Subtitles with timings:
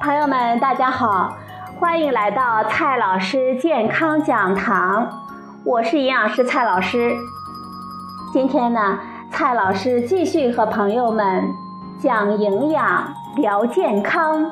[0.00, 1.36] 朋友们大家好，
[1.80, 5.08] 欢迎来到蔡老师健康讲堂，
[5.64, 7.16] 我是营养师蔡老师。
[8.32, 9.00] 今天呢，
[9.32, 11.52] 蔡老师继续和朋友们
[11.98, 14.48] 讲营养、聊健康。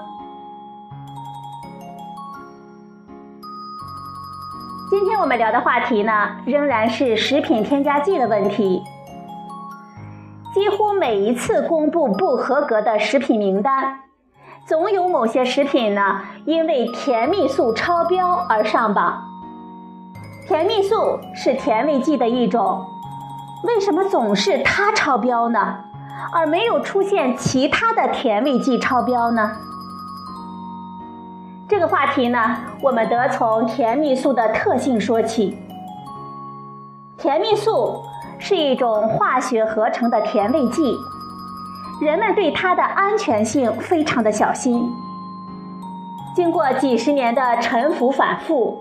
[4.91, 6.13] 今天我们聊的话题呢，
[6.45, 8.83] 仍然是食品添加剂的问题。
[10.53, 14.01] 几乎每一次公布不合格的食品名单，
[14.67, 19.23] 总有某些食品呢，因为甜蜜素超标而上榜。
[20.49, 22.85] 甜蜜素是甜味剂的一种，
[23.63, 25.77] 为什么总是它超标呢？
[26.33, 29.53] 而没有出现其他的甜味剂超标呢？
[31.69, 35.57] 这个话题呢，我们得从甜蜜素的特性说起。
[37.17, 38.03] 甜蜜素
[38.39, 40.97] 是一种化学合成的甜味剂，
[42.01, 44.89] 人们对它的安全性非常的小心。
[46.35, 48.79] 经过几十年的沉浮反复，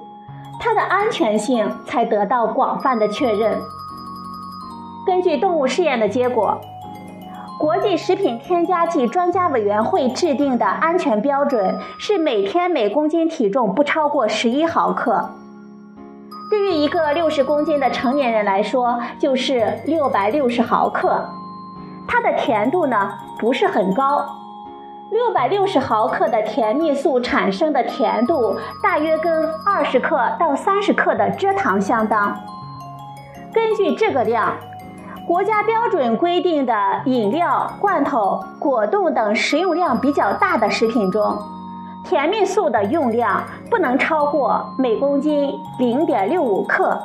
[0.59, 3.57] 它的安全性才得到广泛的确认。
[5.05, 6.59] 根据动物试验的结果。
[7.57, 15.29] 国际食品添加剂专家委员会制定的安全标准是每天每公斤体重不超过十一毫克。
[16.49, 21.25] 对于一个六十公斤的成年人来说，就是六百六十毫克。
[22.07, 24.25] 它的甜度呢不是很高，
[25.09, 32.35] 六百六十毫克的甜蜜素产生的甜度大约跟二十克到三十克的蔗糖相当。
[33.53, 34.53] 根据这个量。
[35.27, 41.35] 国家标准规定的饮料、罐头、果冻等食用量比较大的食品中，
[42.03, 46.95] 甜蜜素的用量不能超过每公斤零点六五克；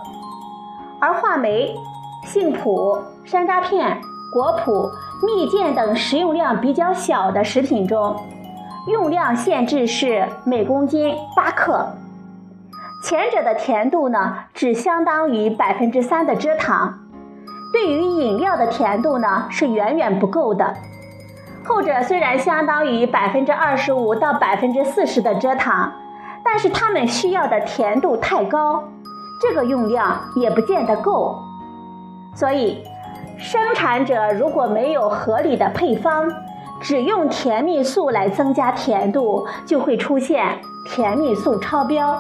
[1.01, 1.75] 而话梅、
[2.23, 3.99] 杏脯、山楂片、
[4.33, 4.91] 果脯、
[5.25, 8.17] 蜜饯等食用量比较小的食品中，
[8.87, 11.87] 用量限制是每公斤八克。
[13.03, 16.99] 前者的甜度呢，只相当于百分之三的蔗糖。
[17.73, 20.75] 对于饮料的甜度呢是远远不够的，
[21.65, 25.93] 后者虽然相当于百分之二十五到百分之四十的蔗糖，
[26.45, 28.85] 但是它们需要的甜度太高，
[29.41, 31.39] 这个用量也不见得够。
[32.35, 32.83] 所以，
[33.41, 36.31] 生产者如果没有合理的配方，
[36.79, 42.19] 只用甜蜜素来增加甜度，就会出现甜蜜素超标。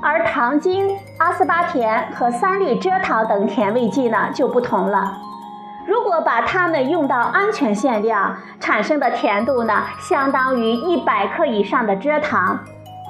[0.00, 5.12] 而糖精、阿斯巴甜和三氯蔗糖等甜味剂呢就不同了。
[5.86, 12.58] 如果把它们用到安全限量，产生的甜度呢相当于一百克以上的蔗糖，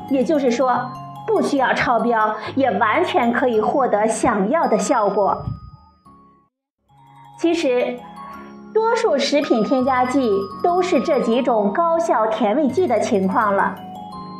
[0.09, 0.91] 也就是说
[1.27, 5.45] 不需要超标，也完全可以获得想要的效果。
[7.43, 7.99] 其实，
[8.73, 10.31] 多数食品添加剂
[10.63, 13.75] 都是这几种高效甜味剂的情况了，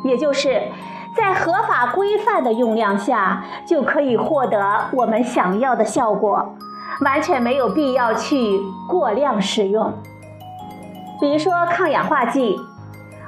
[0.05, 0.61] 也就是。
[1.15, 6.55] 在合法规范的用量下，就可以获得我们想要的效果，
[7.01, 8.59] 完全没有必要去
[8.89, 9.93] 过量使用。
[11.21, 12.59] 比如说抗氧化剂，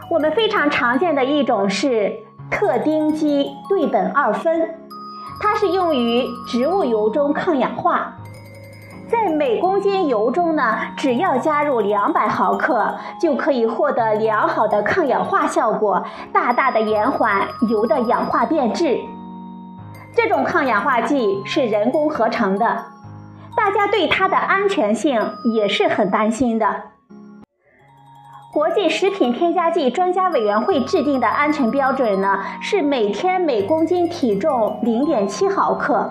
[0.10, 2.12] 我们非常常见的一种是
[2.50, 4.68] 特丁基对苯二酚，
[5.40, 8.16] 它是用于植物油中抗氧化。
[9.08, 19.00] 在每公斤油中呢，只要加入两百毫克，就可以获得良好的抗氧化效果，大大的延缓油的氧化变质。
[20.16, 22.86] 这种抗氧化剂是人工合成的，
[23.56, 25.22] 大家对它的安全性
[25.54, 26.84] 也是很担心的。
[28.52, 36.10] 国际食品添加剂专家委员会制定的安全标准呢，是每天每公斤体重零点七毫克。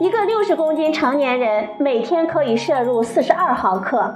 [0.00, 4.14] 一个六十公斤成年人每天可以摄入四十二毫克，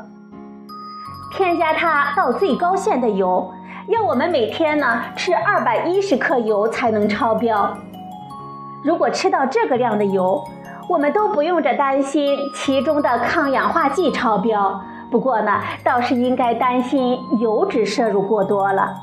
[1.36, 3.52] 添加它到最高限的油，
[3.88, 7.76] 要我们每天呢吃二百一十克油才能超标。
[8.84, 10.44] 如果吃到这个量的油，
[10.88, 14.80] 我们都不用着担心其中的抗氧化剂超标。
[15.10, 18.94] 不过呢，倒是应该担心油脂摄入过多了。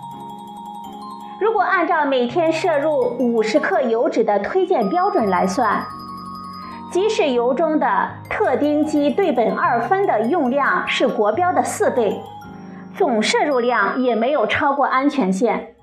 [1.42, 5.84] 如果按照每天摄入五十克油脂的推荐标准来算。
[6.92, 12.20] 即使油中的特丁基对苯二酚的用量是国标的四倍，
[12.96, 15.76] 总摄入量也没有超过安全线。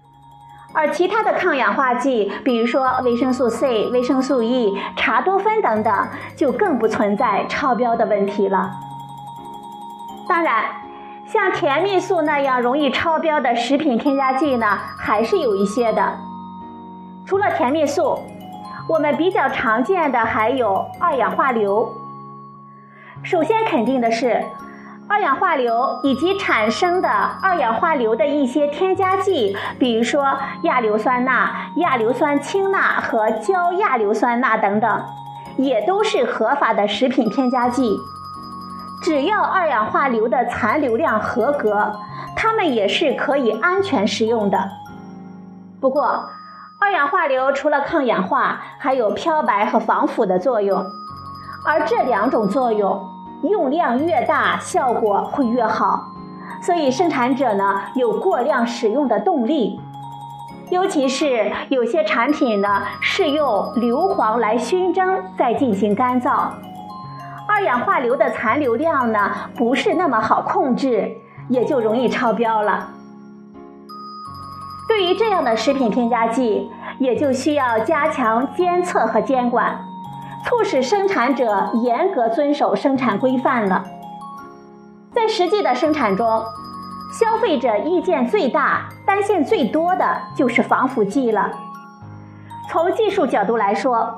[0.74, 8.72] 而其他的抗氧化剂，比如说维生素 C、维生素 E、茶多酚等等，就更不存在超标的问题了。
[10.28, 10.64] 当然，
[11.24, 14.66] 像甜蜜素那样容易超标的食品添加剂呢，
[14.98, 16.14] 还是有一些的。
[17.24, 18.18] 除了甜蜜素。
[18.88, 21.92] 我们比较常见的还有二氧化硫。
[23.22, 24.44] 首先肯定的是，
[25.08, 35.04] 二氧化硫以及产生的二氧化硫的一些添加剂，比如说亚硫酸钠、亚硫酸氢钠和焦亚硫酸钠等等，
[35.56, 37.96] 也都是合法的食品添加剂。
[39.02, 41.92] 只要二氧化硫的残留量合格，
[42.36, 44.70] 它们也是可以安全食用的。
[45.80, 46.28] 不过，
[46.86, 50.86] 二氧化硫除了抗氧化，还有漂白和防腐的作用，
[51.64, 53.04] 而这两种作用。
[53.42, 56.12] 用量越大，效果会越好，
[56.62, 59.80] 所以生产者呢有过量使用的动力。
[60.70, 66.50] 尤其是有些产品呢是用硫磺来熏蒸，再进行干燥，
[67.48, 71.16] 二氧化硫的残留量呢不是那么好控制，
[71.48, 72.90] 也就容易超标了。
[74.88, 79.78] 对于这样的食品添加剂，也就需要加强监测和监管。
[80.44, 83.84] 促使生产者严格遵守生产规范了。
[85.12, 86.40] 在实际的生产中，
[87.12, 90.04] 消费者意见最大、担心最多的
[90.36, 91.50] 就是防腐剂了。
[92.70, 94.16] 从技术角度来说，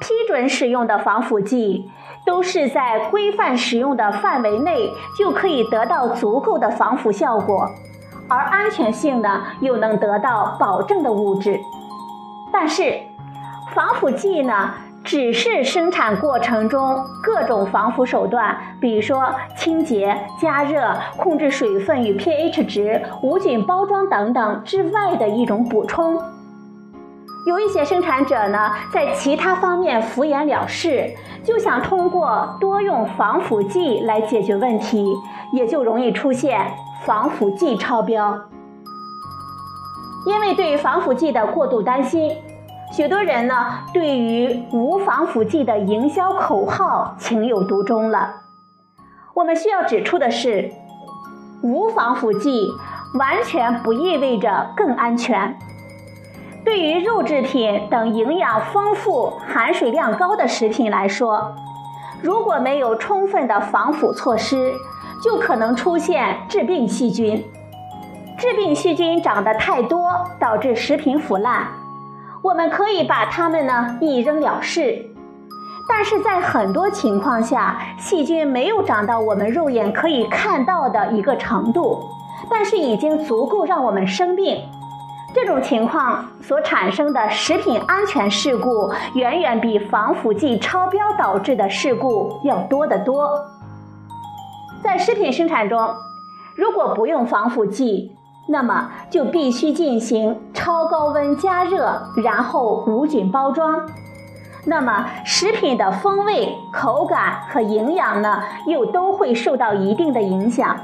[0.00, 1.88] 批准使用的防腐剂
[2.26, 7.70] 都是在规范使用的范围内就可以得到足够的防腐效果，
[8.28, 11.60] 而安全性呢又能得到保证的物质。
[12.64, 12.96] 但是，
[13.74, 14.70] 防腐剂呢？
[15.02, 26.22] 只是生产过程中各种防腐手段，比如说清洁、加热、控制水分与 pH 值、无菌包装等等之外的一种补充。
[27.48, 31.10] 有一些生产者呢，在其他方面敷衍了事，
[31.42, 35.04] 就想通过多用防腐剂来解决问题，
[35.52, 36.64] 也就容易出现
[37.04, 38.40] 防腐剂超标。
[40.24, 42.30] 因为对防腐剂的过度担心。
[42.92, 43.54] 许多人呢，
[43.94, 48.42] 对于无防腐剂的营销口号情有独钟了。
[49.32, 50.70] 我们需要指出的是，
[51.62, 52.68] 无防腐剂
[53.18, 55.58] 完全不意味着更安全。
[56.66, 61.54] 对于肉制品等营养丰富、含水量高的食品来说，
[62.20, 64.70] 如果没有充分的防腐措施，
[65.24, 67.42] 就可能出现致病细菌。
[68.36, 71.68] 致病细菌长得太多，导致食品腐烂。
[72.42, 75.00] 我们可以把它们呢一扔了事，
[75.88, 82.02] 但是在很多情况下，细菌没有长到我们肉眼可以看到的一个程度，
[82.50, 84.60] 但是已经足够让我们生病。
[85.34, 93.30] 这种情况所产生的食品安全事故，远远比防腐剂超标导致的事故要多得多。
[94.82, 95.88] 在食品生产中，
[96.56, 98.10] 如果不用防腐剂，
[98.46, 103.88] 那么就必须进行超高温加热，然后无菌包装。
[104.64, 110.76] 那么食品的风味、口感和营养呢，又都会受到一定的影响。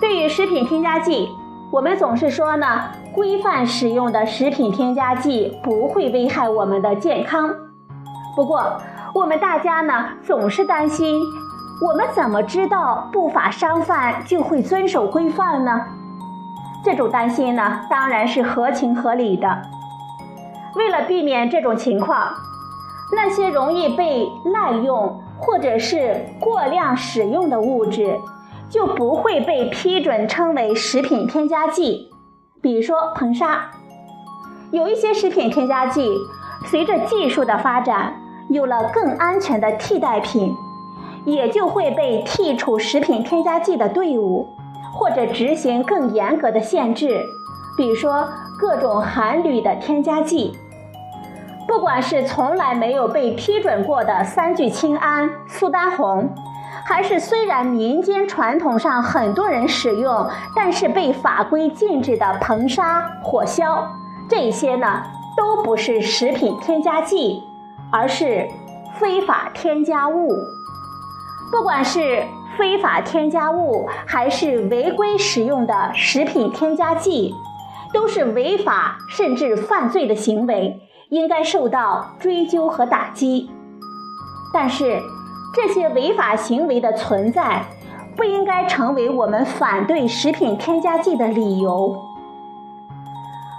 [0.00, 1.28] 对于食品添加剂，
[1.70, 2.66] 我们总是说呢，
[3.14, 7.54] 规范使用的食品添加剂不会危害我们的健康。
[8.36, 8.78] 不过，
[9.14, 11.22] 我们大家呢，总是担心。
[11.80, 15.80] 我们怎么知道不法商贩就会遵守规范呢？
[16.84, 19.62] 这种担心呢，当然是合情合理的。
[20.76, 22.32] 为了避免这种情况，
[23.14, 28.18] 那些容易被滥用或者是过量使用的物质，
[28.68, 32.10] 就不会被批准称为食品添加剂。
[32.62, 33.70] 比如说硼砂，
[34.70, 36.08] 有一些食品添加剂，
[36.66, 38.14] 随着技术的发展，
[38.48, 40.54] 有了更安全的替代品。
[41.24, 44.48] 也就会被剔除食品添加剂的队伍，
[44.92, 47.22] 或者执行更严格的限制，
[47.76, 48.28] 比如说
[48.58, 50.56] 各种含铝的添加剂。
[51.66, 56.28] 不管是从来没有被批准过的三聚氰胺、苏丹红，
[56.84, 63.88] 还是虽然民间传统上很多人使用，但是被法规禁止的硼砂、火硝，
[64.28, 65.02] 这些呢
[65.34, 67.42] 都不是食品添加剂，
[67.90, 68.46] 而是
[68.92, 70.36] 非法添加物。
[71.50, 72.24] 不管是
[72.58, 77.34] 非法添加物还是违规使用的食品添加剂，
[77.92, 83.50] 都是违法甚至犯罪的行为，应该受到追究和打击。
[84.52, 85.00] 但是，
[85.54, 87.62] 这些违法行为的存在，
[88.16, 91.96] 不应该成为我们反对食品添加剂的理由。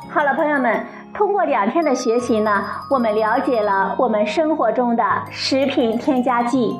[0.09, 6.79] 好了，朋友们，通过两天的学习呢，我们了解了我们生活中的食品添加剂。